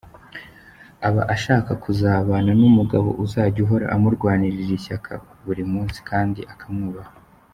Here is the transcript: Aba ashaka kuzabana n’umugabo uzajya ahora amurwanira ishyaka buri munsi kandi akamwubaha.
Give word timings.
Aba 1.07 1.23
ashaka 1.35 1.71
kuzabana 1.83 2.51
n’umugabo 2.59 3.09
uzajya 3.23 3.61
ahora 3.65 3.85
amurwanira 3.95 4.57
ishyaka 4.77 5.11
buri 5.45 5.63
munsi 5.71 5.97
kandi 6.09 6.41
akamwubaha. 6.53 7.11